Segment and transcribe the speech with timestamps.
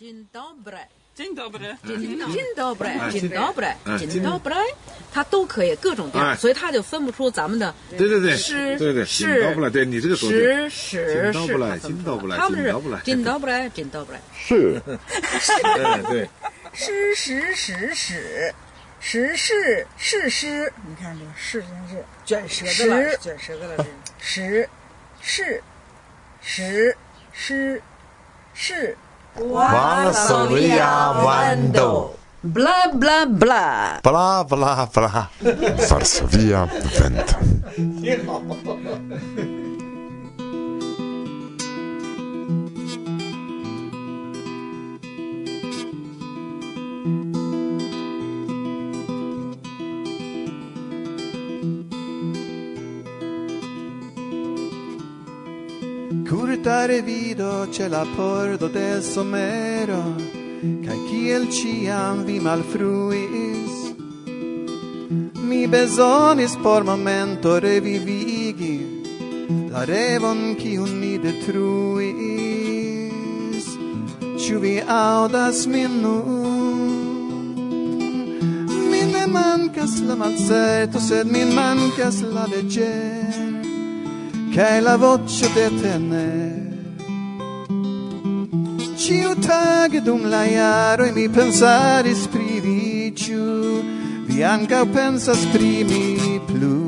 [0.00, 0.78] Dzień dobry.
[1.14, 1.76] Dzień dobry.
[1.86, 2.16] dzień
[2.56, 4.56] dobry，哎 dzień dobry，哎 dzień dobry，
[5.12, 6.34] 它都可以各种调，哎。
[6.36, 11.32] 所以它就分不出咱们的对对对，是对对，是紧到不来，对你这个说对，时时是。
[11.34, 12.38] 紧到不是紧到不来
[13.04, 14.80] 紧到不来，紧到不来，是。
[14.86, 16.30] 对对，
[16.72, 18.54] 诗时时史，
[19.00, 20.30] 时是是。
[20.30, 21.62] 诗，你看这个是
[22.24, 23.84] 真是卷舌的了，时卷舌的了，这
[24.22, 24.66] 时
[25.20, 25.62] 是
[26.40, 26.96] 时
[27.34, 27.82] 诗
[28.54, 28.96] 是
[29.38, 32.16] Varsovia Vando.
[32.42, 34.00] Bla bla bla.
[34.02, 35.28] Bla bla bla.
[35.88, 36.66] Varsovia
[36.98, 37.36] vento.
[56.70, 60.02] stare vido ce la pordo del somero
[60.84, 63.74] kaj kiel ciam vi malfruis.
[65.48, 68.76] Mi bezonis por momento revivigi
[69.72, 72.06] la revon kiun mi detruis.
[74.40, 77.42] Ciu vi audas min nun?
[78.90, 83.49] Mi ne mancas la malcerto sed min mancas la leĝero
[84.52, 86.28] Che la voce de tene
[88.96, 93.80] Ciu tage dum la jaro e mi pensaris pri vi ciu
[94.26, 96.78] Vi anca pensas pri mi plu.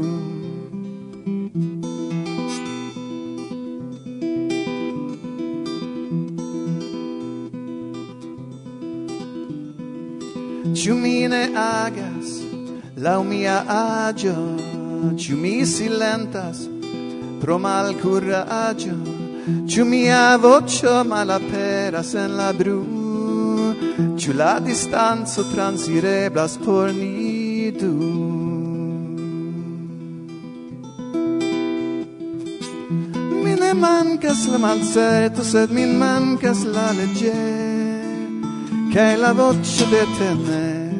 [10.75, 12.43] Ciu mi ne agas
[12.97, 14.35] lau mia agio
[15.17, 16.82] Ciu mi silentas
[17.43, 18.95] pro mal coraggio
[19.67, 23.75] Ciu mia voce malaperas en la bru
[24.17, 27.95] Ciu la distanzo transireblas por ni du
[33.63, 38.07] ne mancas la malcerto sed min mancas la legger
[38.93, 40.93] Che la voce de tener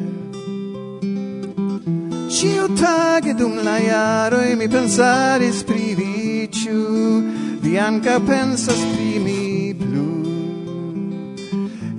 [2.35, 6.22] Ciu tage dum la iaro mi pensaris pri
[6.53, 7.23] ciu
[7.63, 10.09] vi anca pensas pri mi plu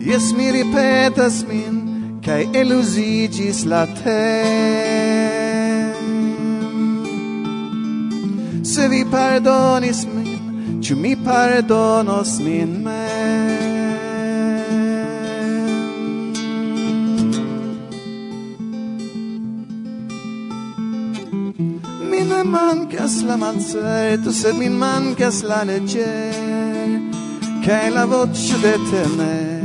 [0.04, 1.74] Yes, mi ripetas min
[2.24, 5.14] kaj elusigis la tem.
[8.64, 13.03] Se vi pardonis min ciu mi pardonos min mem
[22.34, 26.30] me mancas la malseto, sed mi mancas la legge,
[27.62, 29.62] è la voce de temer.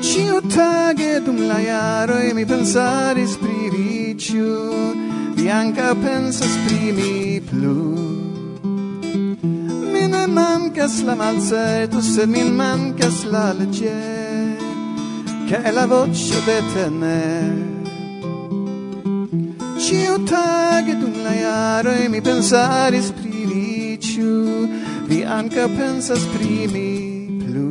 [0.00, 1.58] Ciu tage dum la
[2.20, 4.94] e mi pensaris pri viciu,
[5.34, 7.80] vi anca pensas pri mi plu.
[9.92, 14.56] Mi ne mancas la malseto, sed mi mancas la legge,
[15.48, 17.77] è la voce de temer.
[19.88, 24.68] Ciu tage dum la jaroj mi pensaris pri vi, ciu
[25.08, 26.90] vi anca pensas pri mi
[27.40, 27.70] plu?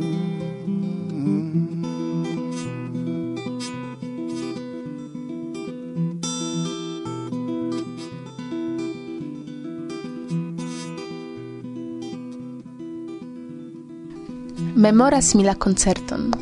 [14.74, 16.32] Memoras mi la koncerton.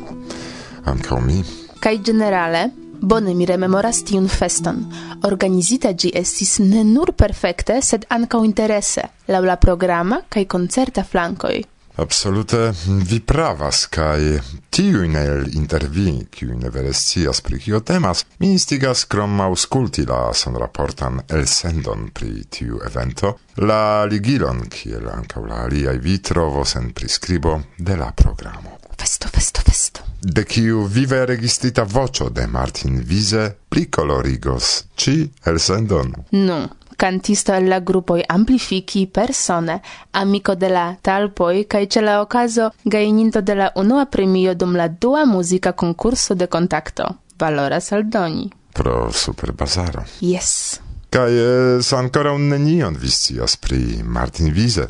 [0.85, 1.43] Ankaŭ mi.
[1.79, 2.65] Kaj generale,
[3.01, 4.83] Bone mi rememoras tiun feston.
[5.29, 11.57] Organizita gi estis ne nur perfekte, sed ankaŭ interese, laŭ la programa kaj koncerta flankoj.
[11.97, 12.73] Absolute
[13.09, 19.05] vi pravas, kaj tiujn el intervii, kiuj ne vere scias pri kio temas, mi instigas
[19.09, 23.33] krom aŭskulti la sonraportan elsendon pri tiu evento,
[23.65, 28.77] la ligilon, kiel ankaŭ la aliaj vi trovos en priskribo de la programo.
[28.97, 36.13] Festo, festo, festo de kiu vive registrita voĉo de Martin Wiese prikolorigos ci elsendon.
[36.31, 36.67] Nun,
[36.97, 39.81] cantisto el la grupoj amplifiki persone,
[40.11, 44.87] amico de la talpoi, cae ce la ocaso gaininto de la unua premio dum la
[44.87, 47.15] dua musica concurso de contacto.
[47.37, 48.49] Valoras aldoni.
[48.73, 50.03] Pro super bazaro.
[50.19, 50.81] Yes.
[51.09, 54.87] Kaj eh, ankoraŭ nenion vi scias pri Martin Wiese.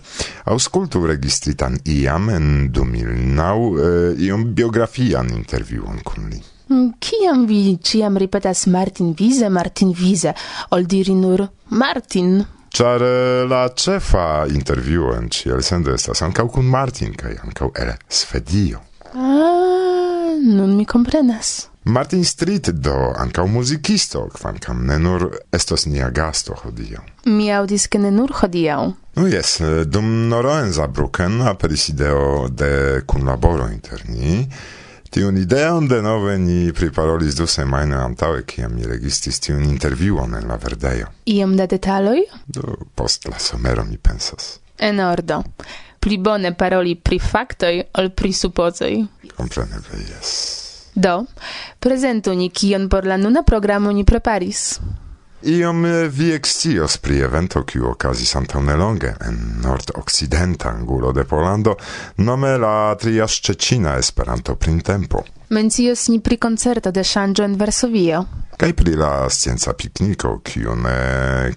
[0.49, 6.41] Aŭskultu registritan iam en 2009 eh, iom biografian interviuon kun li.
[6.69, 10.33] Mm, kiam vi ciam ripetas Martin Wiese, Martin Wiese,
[10.69, 12.41] ol diri nur Martin?
[12.73, 17.93] Ĉar eh, la cefa intervjuo en ĉi elsendo estas ancau kun Martin kaj ancau el
[18.09, 18.81] Svedio.
[19.13, 21.69] Ah, nun mi comprenas.
[21.87, 27.03] Martin Street do ankaŭ muzikisto, kvankam ne nur estos nia gasto hodiaŭ.
[27.25, 28.33] Mi aŭdis ke ne nur
[29.15, 34.47] no yes, dum noro en Zabruken aperis ideo de kunlaboro inter ni.
[35.09, 40.57] Tiun ideon denove ni priparolis du semajne antaue, kiam mi registis tiun interviuon en la
[40.57, 41.07] verdejo.
[41.25, 42.19] Iom da detaloj?
[42.47, 44.59] Do post la somero mi pensas.
[44.77, 45.43] En ordo.
[45.99, 48.93] Pli bone paroli pri faktoj ol pri supozoj.
[49.37, 50.66] Kompreneble yes.
[50.97, 51.25] Do,
[51.79, 54.79] prezentu ni kion por la nuna programo ni preparis.
[55.41, 61.75] Iom eh, vi excios pri evento kiu okazis antaŭ nelonge en nordokcidenta angulo de Polando,
[62.17, 65.21] nome la tria Szczecina Esperanto printempo.
[65.49, 68.23] Mencios ni pri koncerto de ŝanĝo en Varsovio.
[68.57, 70.89] Kaj pri la scienca pikniko, kiun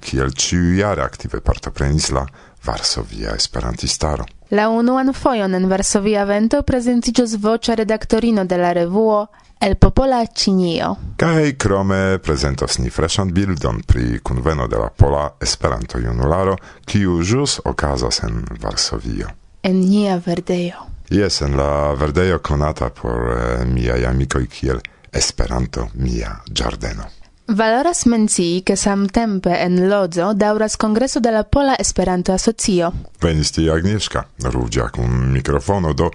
[0.05, 2.27] kiel ĉiujare aktive partoprenis la
[2.69, 4.29] Varsovia Esperantistaro.
[4.51, 9.21] La unuan fojon en Varsovia vento prezentiĝos voĉa redaktorino de la revuo
[9.63, 10.89] El Popola Cinio.
[11.17, 18.23] Kaj krome prezentos ni freŝan bildon pri kunveno de la Pola Esperanto-junularo, kiu ĵus okazas
[18.27, 19.31] en Varsovio.
[19.63, 20.83] En nia verdejo.
[21.11, 24.83] Jes, en la verdejo konata por eh, miaj amikoj kiel
[25.13, 27.20] Esperanto mia ĝardeno.
[27.53, 32.93] Valoras mencii, che samtempe en Lodzo dauras congreso de la Pola Esperanto Asocio.
[33.19, 36.13] Venis tie Agnieszka, rówdzia kun mikrofono, do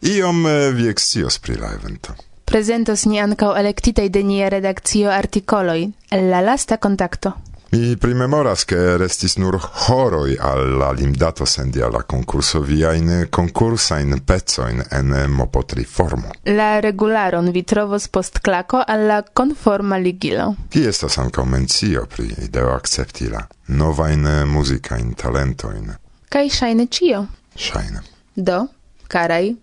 [0.00, 2.14] iom eh, viexios pri la evento.
[2.44, 5.90] Prezentos ni ankaŭ elektitaj de nia redakcio articoloi,
[6.30, 7.34] la lasta kontakto.
[7.68, 9.58] Mi primemoras che restis nur
[9.88, 15.84] horoi al la limdato sendi alla concurso via in concursa in pezzo in en mopotri
[15.84, 16.30] formo.
[16.42, 20.54] La regularon vi trovos post claco alla conforma ligilo.
[20.68, 25.98] Chi estas anca mencio pri ideo acceptila, nova in musica in talento in.
[26.28, 27.26] Kai shaine cio.
[27.54, 28.02] Shaine.
[28.32, 28.68] Do,
[29.08, 29.56] carai,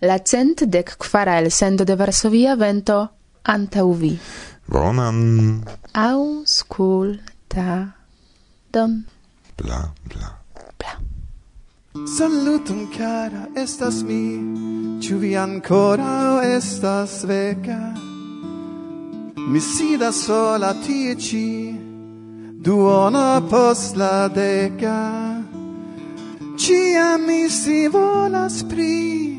[0.00, 3.10] la cent dec quara el sendo de Varsovia vento
[3.42, 4.18] antau vi.
[4.68, 5.64] Bonan.
[5.94, 7.22] Auscultadon.
[9.56, 10.30] Bla, bla,
[10.78, 10.92] bla.
[12.06, 17.94] Saluton cara, estas mi, Ciu vi ancora estas veca?
[19.48, 21.72] Mi sidas sola tie ci,
[22.62, 25.42] duona post la deka.
[26.58, 29.38] Cia mi si volas pri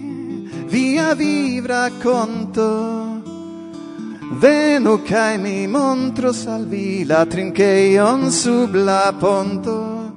[0.70, 3.19] via vivra conto,
[4.40, 10.14] Venu cae mi montros al vi la trinceion sub la ponto.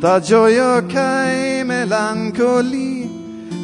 [0.00, 3.08] Da gioio cae melancoli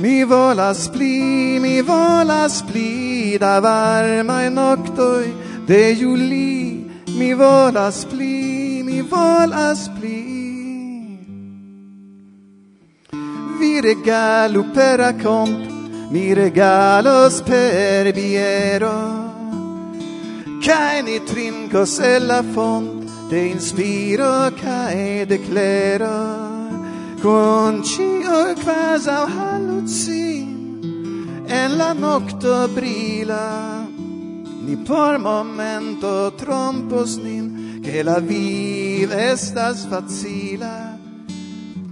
[0.00, 5.34] Mi volas pli, mi volas pli Da varmae noctoi
[5.66, 10.20] de Juli Mi volas pli, mi volas pli.
[13.58, 15.70] Vi regalu per acomp
[16.10, 19.21] Mi regalos per biero.
[20.62, 26.14] Cae ni trincos el la font de inspiro cae de clero
[27.20, 30.48] Con cio quasau hallucin
[31.48, 33.88] En la nocto brila.
[34.64, 40.96] Ni por momento trompos nin Che la vid estas facila.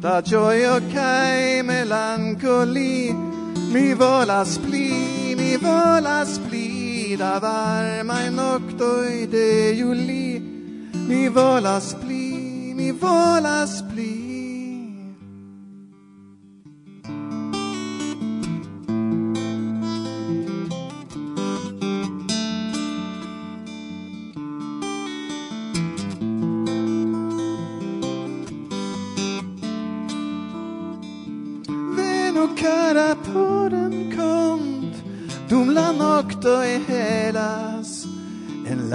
[0.00, 3.12] Da gioio cae melancoli
[3.72, 6.69] Mi volas pli, mi volas pli
[7.16, 10.40] da varma in noctoi de juli
[11.08, 14.29] mi volas pli mi volas pli.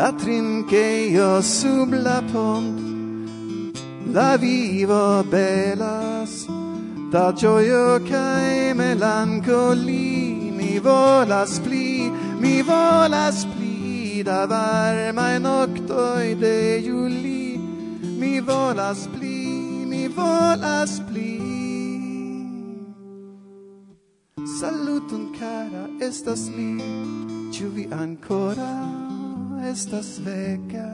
[0.06, 2.78] la trincheio sub la pont
[4.14, 6.46] la vivo belas.
[7.10, 17.58] Da gioio cae melancoli mi volas pli mi volas pli da varma noctoi de juli
[18.20, 19.40] mi volas pli
[19.92, 21.34] mi volas pli
[24.60, 26.70] Saluton cara, estas mi,
[27.52, 29.05] ciu vi ancora?
[29.64, 30.86] estas veca.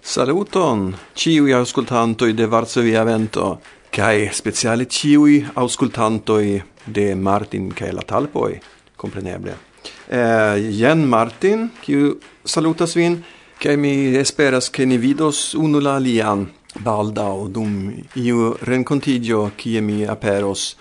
[0.00, 8.60] Saluton, ciui auscultantoi de Varsovia Vento, cae speciale ciui auscultantoi de Martin cae la Talpoi,
[8.96, 9.56] compreneble.
[10.08, 13.22] Eh, jen Martin, ciu salutas vin,
[13.58, 16.46] cae mi esperas che ni vidos unu la lian
[16.82, 20.76] baldau dum iu rencontigio kie mi aperos.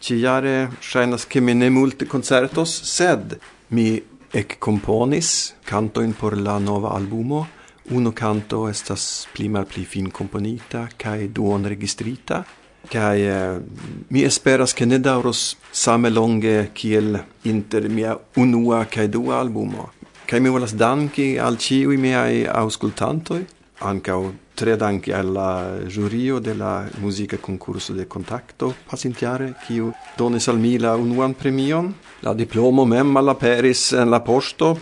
[0.00, 6.90] Ciare shainas che mi ne multe concertos, sed mi ec componis cantoin por la nova
[6.90, 7.46] albumo.
[7.90, 12.44] Uno canto estas pli mal pli fin componita, cae duon registrita,
[12.86, 13.60] cae eh,
[14.08, 19.92] mi esperas che ne dauros same longe kiel inter mia unua cae dua albumo.
[20.26, 23.46] Cae mi volas danki al ciui miai auscultantoi,
[23.80, 30.58] ancau tre danke alla giurio de la musica concurso de contacto pasintiare kiu donis al
[30.58, 34.78] mi la unuan premion la diplomo mem malaperis en la posto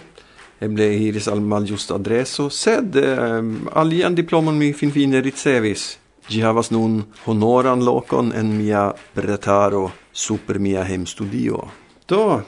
[0.59, 7.05] eble iris al maljusta adreso sed um, alian diplomon mi finfine ricevis Gi havas nun
[7.26, 11.61] honoran lokon en mia bretaro super mia hemstudio.
[12.09, 12.43] Do,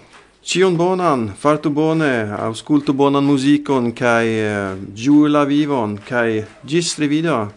[0.48, 7.50] Cion bonan, fartu bone, auscultu bonan musicon, kai uh, giu la vivon, kai gis revido.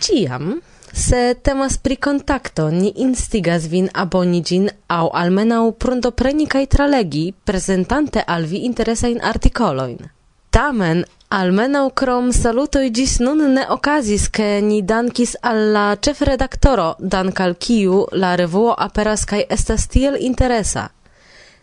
[0.00, 0.58] Ciam,
[0.90, 8.26] se temas pri kontakto, ni instigas vin aboni gin au almenau pruntopreni kaj tralegi, prezentante
[8.26, 10.23] al vi interesajn artikolojn.
[10.54, 16.84] Tamen Almenau krom salutoj gis nun ne okazis, ke ni dankis alla la ĉefredaktoro,
[17.14, 20.84] dankal kiu la revuo aperas kaj estas tiel interesa.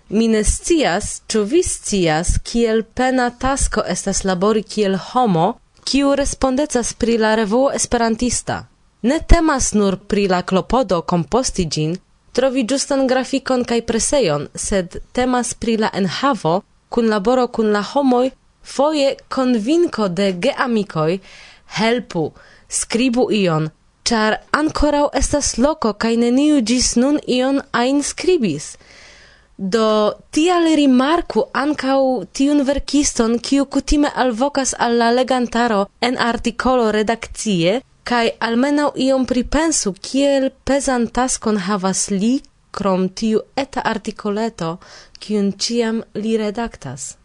[0.10, 5.46] Mi ne scias, ĉu vi scias, kiel pena tasko estas labori kiel homo,
[5.88, 8.60] kiu respondecas pri la revuo esperantista.
[9.02, 11.96] Ne temas nur pri la klopodo komposti ĝin,
[12.36, 18.28] trovi ĝustan grafikon kaj presejon, sed temas pri la enhavo, kun laboro kun la homoj,
[18.64, 21.20] Foje convinco de geamicoi
[21.80, 22.32] helpu,
[22.70, 23.70] scribu ion,
[24.04, 28.76] char ancorau estas loco cae neniu gis nun ion ain scribis.
[29.58, 38.32] Do tial rimarku ancau tiun verkiston, kiu kutime alvocas alla legantaro en articolo redakcie, kai
[38.40, 42.42] almenau iom pripensu kiel pesan taskon havas li
[42.72, 44.72] krom tiu eta articoleto,
[45.22, 47.18] kiun ciam li redaktas.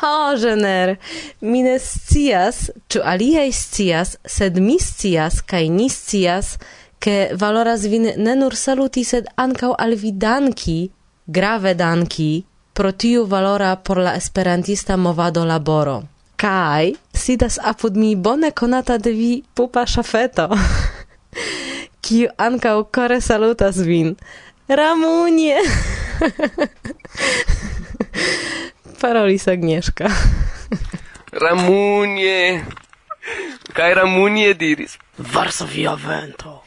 [0.00, 0.96] Ha, Jenner,
[1.40, 6.56] mi ne scias, ču aliaj scias, sed mi scias kaj ni scias,
[6.98, 10.90] ke valoras vin ne nur saluti, sed ankaŭ al vi danki,
[11.26, 16.02] grave danki, pro tiu valora por la esperantista movado laboro.
[16.36, 20.48] Kaj sidas apud mi bone konata de vi pupa shafeto
[22.04, 24.16] kiu ankaŭ kore salutas vin.
[24.68, 25.58] Ramunie!
[28.94, 30.08] parolis Agnieszka.
[31.44, 32.64] Ramunie!
[33.74, 34.98] Kaj Ramunie diris.
[35.18, 36.62] Varsovia vento.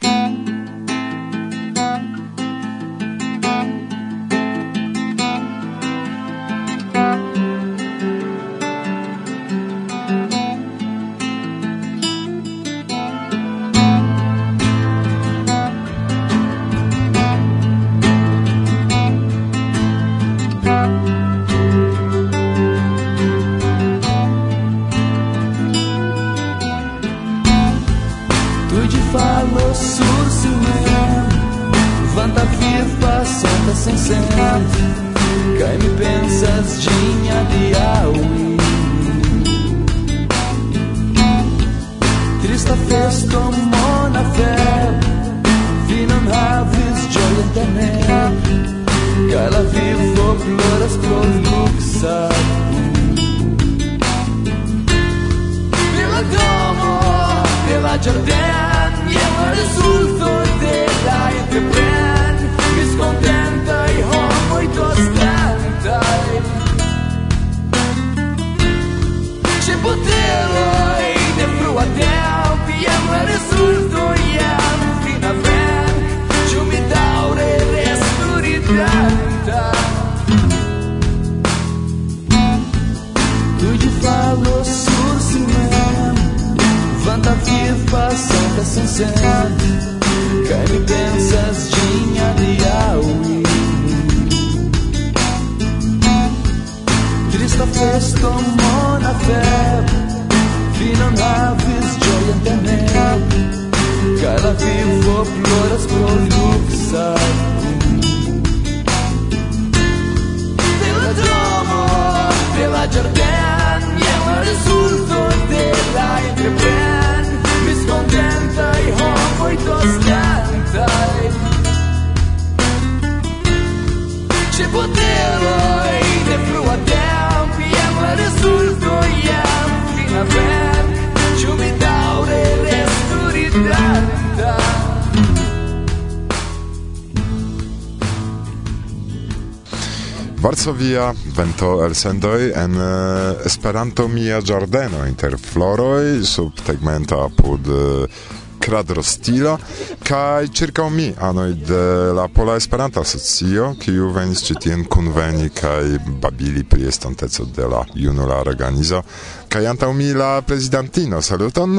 [140.38, 148.04] Varsovia vento el sendoj en uh, Esperanto mia giardeno inter floroj sub tegmenta apud eh,
[148.06, 149.56] uh, Kradro Stilo
[150.04, 155.98] kaj circa mi anoj de la Pola Esperanta Asocio kiu venis ĉi tien kunveni kaj
[156.22, 159.02] babili pri estonteco de la junula organizo
[159.48, 161.78] kaj antaŭ mi la prezidantino saluton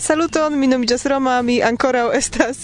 [0.00, 2.62] Saluton, mi nomiĝas Roma, mi ankoraŭ estas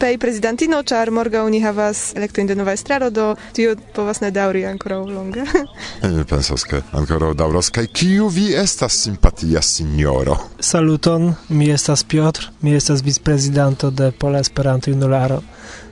[0.00, 4.64] pej prezidantino, ĉar morgaŭ ni havas elektojn de nova estraro, do tio povas ne daŭri
[4.66, 5.44] ankoraŭ longe.
[6.16, 7.68] Mi pensas, ke ankoraŭ daŭros.
[7.76, 10.38] Kaj kiu vi estas simpatia signoro?
[10.60, 15.42] Saluton, mi estas Piotr, mi estas vicprezidanto de Pola Esperanto Junularo.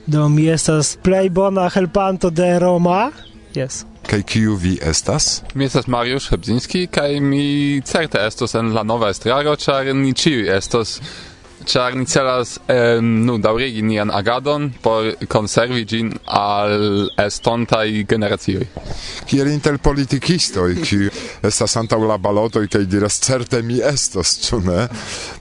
[0.07, 3.11] Do mi estas plej bona helpanto de Roma,
[3.57, 3.85] Yes.
[4.07, 5.43] Kaj kiu vi estas?
[5.55, 10.51] Mi estas Mariusz Hebzinski kaj mi certe estos en la nova estraro, ĉar ni ĉiuj
[10.57, 10.99] estos
[11.67, 18.69] char ni celas em, nu daurigi nian agadon por conservi gin al estontai generazioi.
[19.27, 20.99] Kiel interpolitikistoj, ki
[21.47, 24.87] estas antau la balotoi, kaj diras certe mi estos, ĉu ne?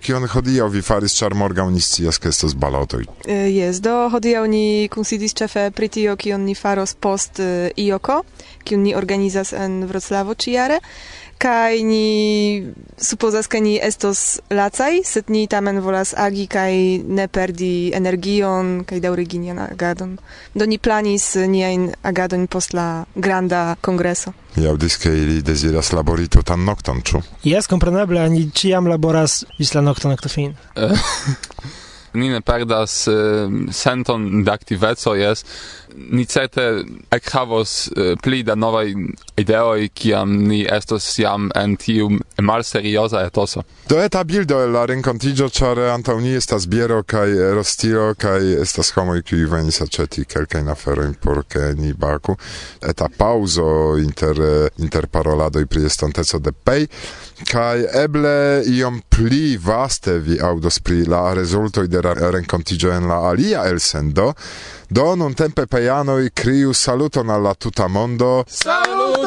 [0.01, 3.05] Kion hodiaŭ vi faris, ĉar morgaŭ ni scias, ke estos balotoj?
[3.29, 7.41] Jes, do hodiaŭ ni kunsidis ĉefe pri tio, kion ni faros post
[7.77, 8.24] ioko,
[8.65, 10.82] kiun ni organizas en Wroclavo ĉiare
[11.38, 17.92] kai ni supozas ke ni estos lacaj, sed ni tamen volas agi kai ne perdi
[17.94, 20.18] energion kai daŭrigi nian agadon.
[20.56, 24.34] Do ni planis niajn agadon post la granda kongreso.
[24.56, 27.20] Ja aŭdis ke ili deziras labori tutan nokton, ĉu?
[27.44, 30.56] Jes, kompreneble, ni ĉiam laboras ĝis la nokto noktofin.
[30.75, 30.96] Eh,
[32.20, 33.13] ni ne perdas eh,
[33.72, 35.44] senton da aktiveco jes
[35.97, 38.93] ni certe ekhavos uh, eh, pli da novai
[39.38, 42.10] ideoi kiam ni estos jam en tiu
[42.41, 43.63] malserioza etoso.
[43.89, 49.21] Do eta bildo la rencontigio, char antau ni estas biero kaj rostiro kaj estas homoi
[49.23, 52.38] qui venis aceti kelkajn aferoin por ke ni baku.
[52.81, 54.41] Eta paŭzo inter
[54.77, 56.88] interparoladoj pri estontezo de pei,
[57.49, 63.21] kaj eble iom pli vaste vi audos pri la resultoi de la renkontiĝo en la
[63.29, 64.34] alia elsendo
[64.88, 68.43] Do non tempe peianoi criu saluton alla tuta mondo.
[68.48, 69.26] Saluton!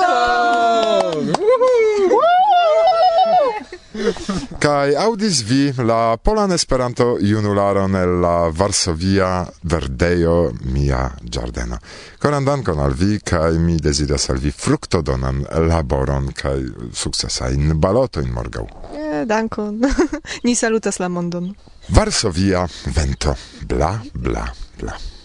[4.58, 11.78] Kai audis vi la Polan Esperanto junularon el la Varsovia Verdejo mia giardeno.
[12.18, 18.20] Koran dankon al vi kai mi deziras al vi fruktodonan laboron kai sukcesa in baloto
[18.20, 18.66] in morgaŭ.
[18.94, 19.80] Eh, dankon.
[20.44, 21.54] Ni salutas la mondon.
[21.88, 25.17] Varsovia vento bla bla bla.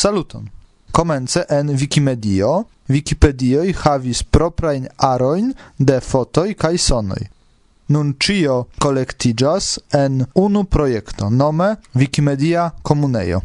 [0.00, 0.48] Saluton!
[0.92, 7.26] Komence en Wikimedio, Wikipedioi havis proprajn arojn de fotoj kaj sonoi.
[7.92, 13.40] Nun cio collectigas en unu projekto nome Wikimedia Komunejo.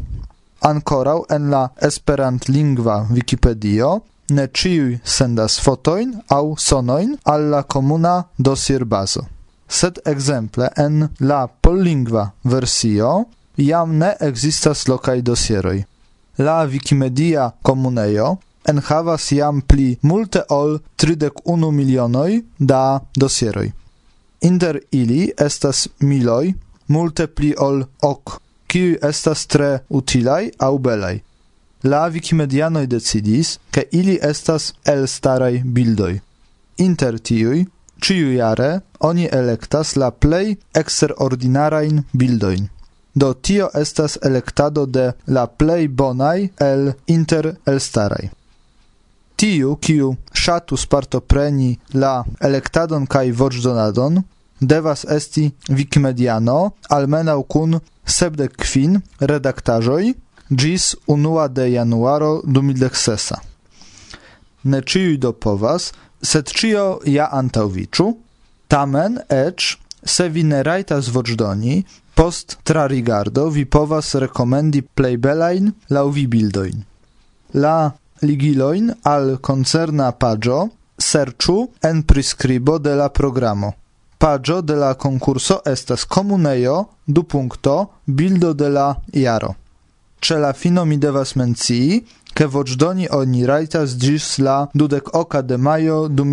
[0.70, 3.90] Ancorau en la esperantlingva Wikipedio
[4.30, 9.26] ne ciui sendas fotoin au sonoin alla comuna dosierbazo.
[9.68, 13.12] Sed exemple en la pollingva versio
[13.58, 15.84] jam ne existas locai dosieroi
[16.38, 23.70] la Wikimedia Comuneo en havas jam pli multe ol 31 milionoj da dosieroj.
[24.40, 26.54] Inter ili estas miloj,
[26.86, 31.16] multe pli ol ok, kiu estas tre utilaj aŭ belaj.
[31.84, 36.14] La Wikimedianoj decidis, ke ili estas elstaraj bildoj.
[36.78, 37.64] Inter tiuj,
[38.02, 42.68] ciujare, oni elektas la plej eksterordinarajn bildojn.
[43.16, 48.28] Do tio estas electado de la plej bonaj el inter elstaraj.
[49.40, 54.20] Tiu, kiu ŝatus partopreni la elektadon kaj voĉdonadon,
[54.60, 60.14] devas esti Wikimediano, almenaŭ kun sepdek kvin redaktaĵoj
[60.50, 63.34] ĝis unua de januaro 2006.
[64.64, 68.06] Ne ĉiuj do povas, sed ĉio ja antaŭviĉu,
[68.68, 69.76] tamen eĉ
[70.06, 71.80] se vi ne rajtas voĉdoni,
[72.16, 76.78] Post tra rigardo vi povas rekomendi plej belajn laŭ vi bildojn.
[77.60, 77.90] La
[78.22, 80.62] ligiloin al concerna pagio
[81.08, 81.56] serĉu
[81.88, 83.72] en prescribo de la programo.
[84.18, 87.76] Pagio de la concurso estas comuneio du punkto
[88.06, 89.52] bildo de la iaro.
[90.20, 92.00] Ce la fino mi devas mencii,
[92.32, 96.24] ke vocdoni oni raitas gis la dudek oka de maio du.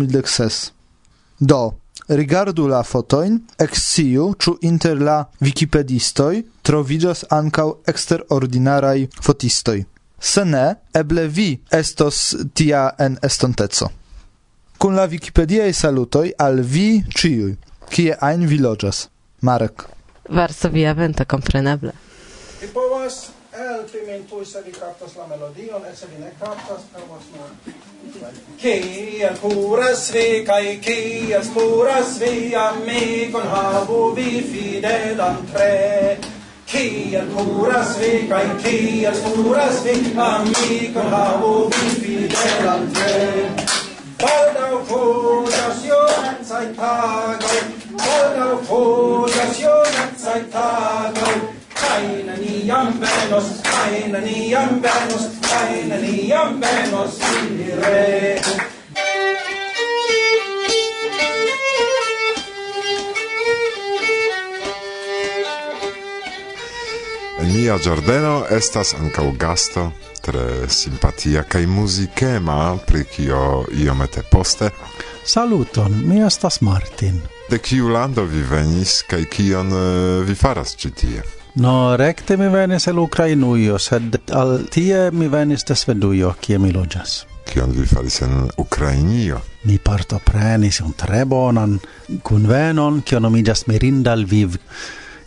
[1.40, 1.74] Do,
[2.08, 9.84] rigardu la fotoin, exciu, ču inter la wikipedistoi, troviĝas ancau extraordinarai fotistoi.
[10.20, 10.64] Se ne,
[10.94, 13.90] eble vi estos tia en estonteco.
[14.78, 17.54] Kun la wikipediae salutoi al vi ciui,
[17.90, 19.08] kie ein vi loĝas.
[19.44, 19.84] Marek.
[20.28, 21.92] Varsovia vento, kompreneble.
[22.60, 26.82] Vi povas altri men poi se vi captas la melodion et se vi ne captas
[26.92, 27.50] per nur.
[28.58, 36.18] kiel puras vi kai kiel spuras vi amikon havu vi fidelan tre
[36.66, 43.74] kiel puras vi kai kiel spuras vi amikon havu vi fidelan tre
[44.24, 47.60] Baldau fugas jonat sai tagoi,
[47.98, 57.18] baldau fugas jonat sai tagoi, kai niam venos kai niam venos kai niam venos
[57.60, 58.40] ire.
[67.40, 69.92] En mia giardino estas ancau gasto
[70.24, 74.70] tre simpatia kaj musicema, pri kio iomete poste.
[75.24, 77.20] Saluton, mi estas Martin.
[77.50, 81.43] De kiu lando vi venis kaj kion eh, vi faras ĉi tie?
[81.54, 86.72] No, recte mi venis el Ukrainujo, sed al tie mi venis de Svedujo, kie mi
[86.74, 87.20] loĝas.
[87.46, 89.38] Kion vi faris en Ukrainio?
[89.64, 91.78] Mi partoprenis un tre bonan
[92.26, 94.58] kunvenon, kio nomiĝas Mirindal Viv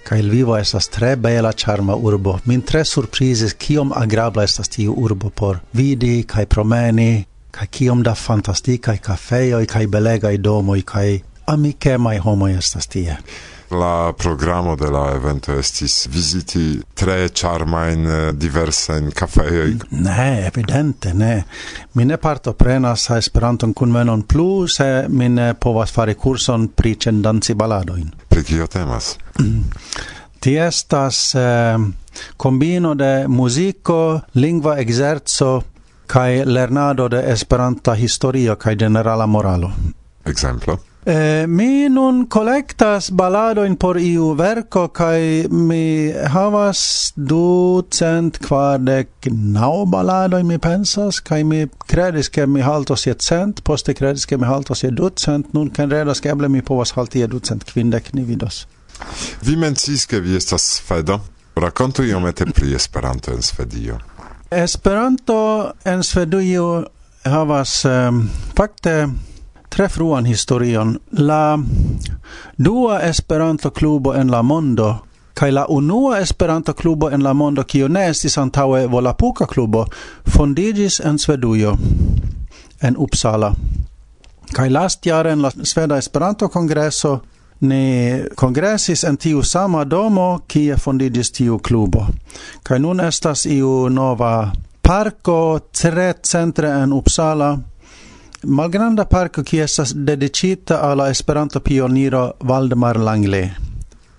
[0.07, 2.37] kaj Lvivo estas tre bela charma urbo.
[2.45, 8.15] Min tre surprizis kiom agrabla estas tiu urbo por vidi kaj promeni, kaj kiom da
[8.15, 13.17] fantastikaj kafejoj kaj belegaj domoj kaj amikemaj homoj estas tie.
[13.69, 19.77] La programo de la evento estis viziti tre charmain eh, diversain cafeoi.
[19.89, 21.43] Ne, evidente, ne.
[21.93, 28.11] Mi ne partoprenas Esperanton kunvenon plu, se mi ne povas fari kurson pri cendanci baladoin.
[28.27, 29.17] Pri kio temas?
[30.39, 31.77] Ti estas eh,
[32.37, 35.63] combino de musico, lingua exerzo,
[36.07, 39.71] kai lernado de Esperanta historio kai generala moralo.
[40.25, 40.79] Exemplo?
[41.07, 49.85] Eh, mi nun collectas baladoin por iu verco, kai mi havas du cent quardec nau
[49.87, 54.43] baladoin, mi pensas, kai mi credis che mi haltos je cent, poste credis che mi
[54.43, 57.63] haltos je du cent, nun kan redas che eble mi povas halti je du cent
[57.63, 58.67] quindec, ni vidos.
[59.43, 61.21] Vi mencis che vi estas svedo,
[61.55, 64.01] racontu iomete pri Esperanto en Svedio.
[64.51, 66.83] Esperanto en Svedio
[67.23, 69.07] havas um, fakte
[69.69, 70.97] tre fruan historion.
[71.11, 71.59] La
[72.57, 77.87] dua Esperanto klubo en la mondo kaj la unua Esperanto klubo en la mondo kiu
[77.87, 79.85] ne estis antaŭe Volapuka klubo
[80.33, 81.75] fondiĝis en Svedujo
[82.81, 83.51] en Uppsala.
[84.53, 87.19] Kaj lastjare en la Sveda Esperanto kongreso
[87.59, 92.07] ni kongresis en tiu sama domo kie fondiĝis tiu klubo.
[92.63, 94.51] Kaj nun estas iu nova
[94.81, 97.57] parko tre centre en Uppsala
[98.43, 103.51] malgranda parco qui estas dedicita alla Esperanto pioniro Valdemar Langley.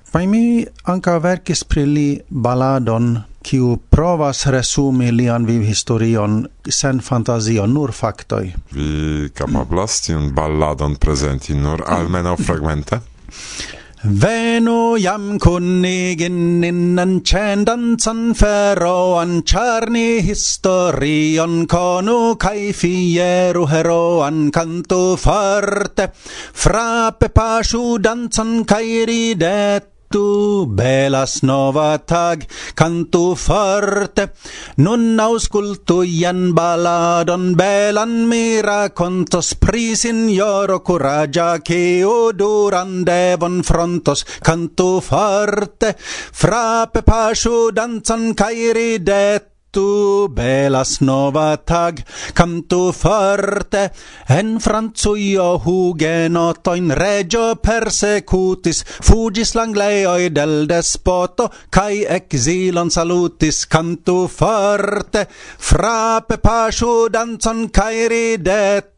[0.03, 7.67] Fai mi anca verkis pri li baladon kiu provas resumi lian viv historion sen fantazio,
[7.67, 8.55] nur factoi.
[8.73, 13.01] Vi capablas tion balladon presenti nur almeno fragmente?
[14.05, 27.29] Venu iam conegin in ancendanzan fero Ancarni historion conu cae fieru heroan Cantu forte, frappe
[27.29, 34.33] pasu danzan cae ridet Tu belas nova tag cantu forte.
[34.81, 45.01] Nun auscultu ian baladon belan mi racontos pri signoro curagia che oduran devon frontos cantu
[45.05, 45.93] forte.
[45.99, 52.01] Frappe pasu danzan cairi det Tu belas nova tag,
[52.33, 53.91] cantu forte,
[54.33, 66.41] en Francuio hugenotoin regio persecutis, fugis l'angleoi del despoto, cae exilon salutis, cantu forte, frape
[66.41, 68.95] pasu danzon cae ridet,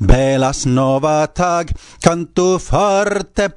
[0.00, 3.52] belas nova tag, cantu forte,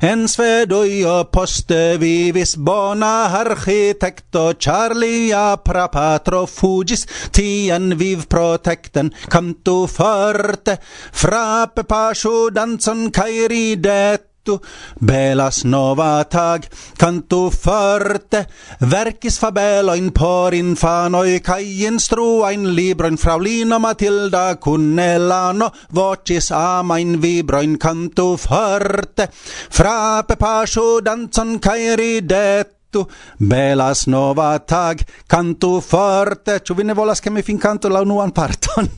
[0.00, 10.78] En Svedujo poste vivis bona architecto, char lia prapatro fugis, tien viv protecten, cantu forte,
[11.12, 14.60] frappe pashu danzon cae ridet, canto,
[15.00, 16.66] belas nova tag,
[16.98, 18.46] canto forte,
[18.80, 28.36] verkis fabelojn por infanoj kaj instruajn librojn fraulino Matilda kun elano voĉis amajn vibrojn canto
[28.36, 29.28] forte,
[29.70, 37.20] frape paŝo danzon kai ridet canto, belas nova tag, canto forte, ĉu vi ne volas
[37.20, 38.88] ke mi fin canto la unuan parton?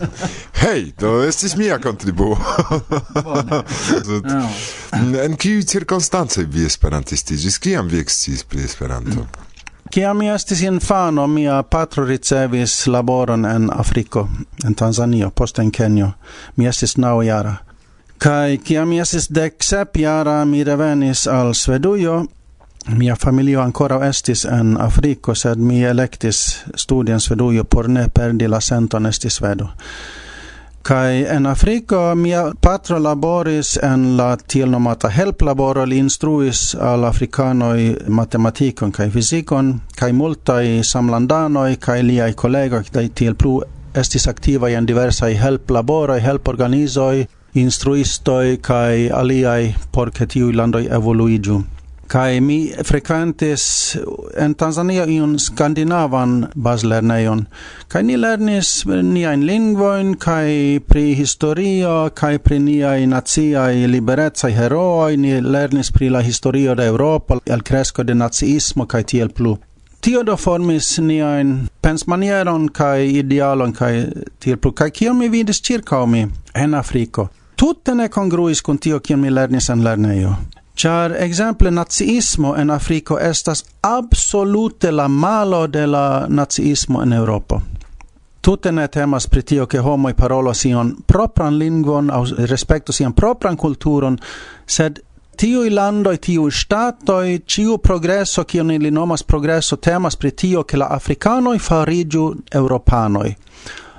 [0.62, 2.36] Hej, do estis mia kontribuo.
[5.24, 7.58] en kiu cirkonstancoj vi esperantistiĝis?
[7.58, 9.26] Kiam vi eksciis pri Esperanto?
[9.90, 14.28] Kiam mi estis infano, mia patro ricevis laboron en Afriko,
[14.64, 16.12] en Tanzanio, poste en Kenio.
[16.56, 17.56] Mi estis nau jara.
[18.18, 22.24] Kai kiam mi estis dek sep jara, mi revenis al Svedujo,
[22.88, 28.60] Mia familio ancora estis en Afriko, sed mi electis studien svedujo por ne perdi la
[28.60, 29.66] senton esti svedo.
[30.86, 38.92] Kai en Afriko mia patro laboris en la tielnomata helplaboro li instruis al afrikanoj matematikon
[38.92, 43.60] kaj fizikon kaj multaj samlandanoj kaj liaj kolegoj kaj tiel plu
[43.94, 45.72] estis aktivaj en diversaj help
[46.22, 51.64] helporganizoj, instruistoj kaj aliaj por ke tiuj landoj evoluiĝu.
[52.06, 53.96] Kai mi frequentis
[54.38, 57.46] en Tanzania iun skandinavan baslerneion.
[57.88, 64.48] Kai ni lernis niain lingvoin, kai pri historio, kai pri ni ai nazia i liberezza
[64.48, 69.56] heroi, ni lernis pri la historio de Europa, al cresco de nazismo kai tiel plu.
[70.00, 74.06] Tio do formis niain pensmanieron, kai idealon, kai
[74.38, 74.72] tiel plu.
[74.72, 77.30] Kai kion mi vidis circa mi en Afriko?
[77.56, 80.36] Tutte ne congruis con tio che mi lernis en lerneio.
[80.76, 87.60] Char exemple nazismo en Afriko estas absolute la malo de la nazismo en Europa.
[88.40, 93.56] Tutte ne temas pri tio che i parolas sian propran lingvon au respektu sian propran
[93.56, 94.18] kulturon,
[94.66, 95.00] sed
[95.36, 100.86] tiui landoi, tiui statoi, tio progresso, cion ili nomas progresso, temas pri tio che la
[100.86, 103.36] africanoi farigiu europanoi.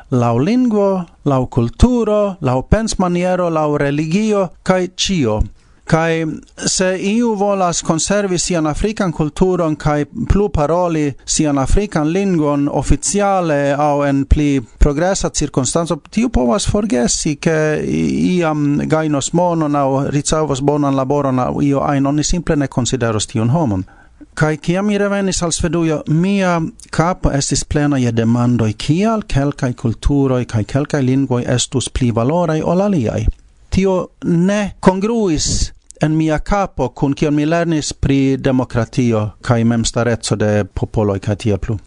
[0.10, 5.42] Lau lingvo, lau culturo, lau pensmaniero, lau religio, kai cio.
[5.88, 6.26] Kai
[6.66, 14.04] se iu volas conservi sian afrikan kulturon kai plu paroli sian afrikan lingon oficiale au
[14.04, 17.56] en pli progressa circunstanzo tiu povas forgesi ke
[17.88, 23.50] iam gainos monon au ricavos bonan laboron au io ain oni simple ne consideros tiun
[23.50, 23.86] homon.
[24.34, 30.46] Kai kia mi revenis al Svedujo, mia capo estis plena je demandoi kial kelkai kulturoi
[30.46, 33.26] kai kelkai lingvoi estus pli valorai ol aliai.
[33.70, 40.66] Tio ne congruis en mia capo kun kion mi lernis pri demokratio kaj memstarezzo de
[40.74, 41.78] popoloj kaj tia plu.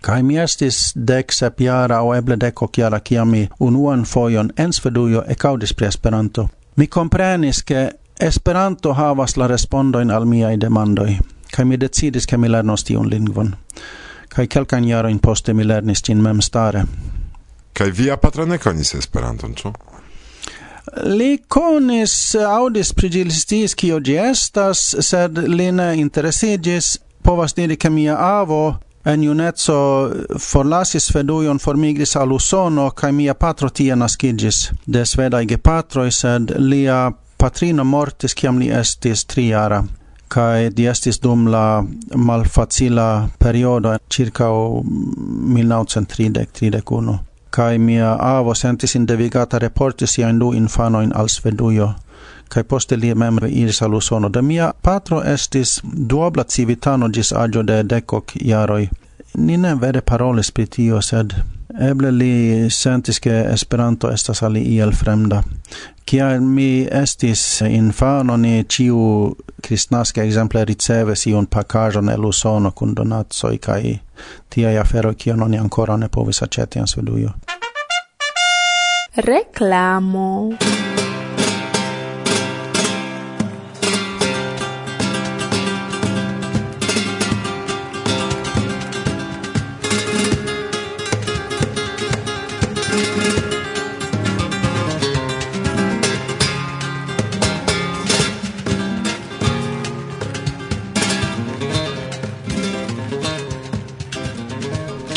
[0.00, 4.52] Kaj mi estis dek sep jara o eble dek ok jara kiam mi unuan fojon
[4.56, 6.48] en Svedujo ekaŭdis pri Esperanto.
[6.76, 11.18] Mi komprenis ke Esperanto havas la respondoin al miaj demandoj
[11.50, 13.54] kaj mi decidis ke mi lernos tiun lingvon.
[14.28, 16.84] Kaj kelkajn jarojn poste mi lernis ĝin memstare.
[17.72, 19.72] Kaj via patro ne konis Esperanton, ĉu?
[21.04, 28.16] Li conis audis prigilistis kio gi estas, sed li ne interesigis, povas diri che mia
[28.16, 29.76] avo en junetso
[30.38, 37.12] forlasis Svedujon formigris al Usono, cae mia patro tia nascigis de Svedai gepatroi, sed lia
[37.38, 39.84] patrino mortis ciam li estis triara
[40.28, 50.04] kai di estis dum la malfacila periodo circa 1930-31 kai mia avo sentis indevigata reporti
[50.22, 51.94] in du infanoin al Svedujo
[52.48, 54.28] kai poste li mem iris al Usono.
[54.28, 58.88] De mia patro estis duobla civitano gis agio de decoc jaroi.
[59.34, 61.34] Ni ne vere parolis pri tio, sed
[61.78, 65.42] eble li sentis ke Esperanto estas ali iel fremda.
[66.04, 73.58] kia mi estis infano, ni ciu kristnaske exemple riceves iun pakajon el Usono kun donacoj
[73.58, 73.98] kaj
[74.48, 77.30] tiaj afero kion oni ancora ne povis aceti en Svedujo.
[79.16, 80.52] reclamo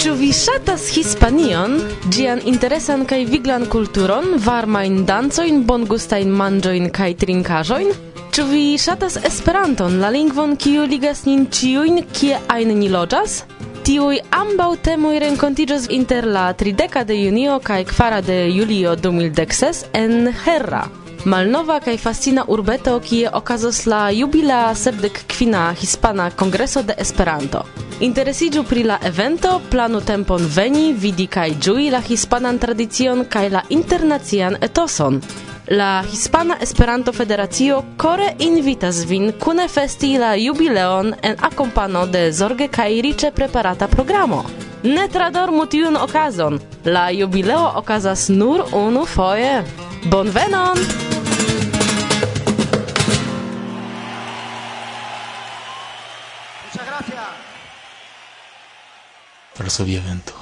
[0.01, 1.75] Ĉu vi ŝatas Hispanion,
[2.09, 7.91] ĝian interesan kaj viglan kulturon, varmajn dancojn, bongustajn manĝojn kaj trinkaĵojn?
[8.33, 13.43] Ĉu vi ŝatas Esperanton, la lingvon kiu ligas nin ĉiujn, kie ajn ni loĝas?
[13.85, 20.33] Tiuj ambaŭ temoj renkontiĝos inter la 30 de junio kaj 4 de julio 2016 en
[20.47, 20.81] Herra.
[21.29, 27.90] Malnova kaj fascina urbeto kie okazos la jubila sepdek kvina hispana kongreso de Esperanto.
[28.01, 33.61] Interesiĝu pri la evento, planu tempon veni, vidi kaj ĝui la hispanan tradicion kaj la
[33.69, 35.19] internacian etoson.
[35.77, 42.71] La Hispana Esperanto Federacio kore invitas vin kune festi la jubileon en akompano de zorge
[42.73, 44.43] kaj riĉe preparata programo.
[44.83, 46.59] Ne tradormu tiun okazon.
[46.85, 49.61] La jubileo okazas nur unu foje.
[50.09, 51.10] Bonvenon!
[59.61, 60.33] para su viento.